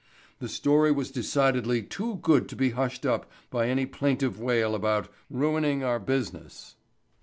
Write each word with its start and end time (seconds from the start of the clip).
The 0.39 0.49
story 0.49 0.91
was 0.91 1.11
decidedly 1.11 1.83
too 1.83 2.15
good 2.23 2.49
to 2.49 2.55
be 2.55 2.71
hushed 2.71 3.05
up 3.05 3.31
by 3.51 3.67
any 3.69 3.85
plaintive 3.85 4.39
wail 4.39 4.73
about 4.73 5.09
"ruining 5.29 5.83
our 5.83 5.99
business." 5.99 6.75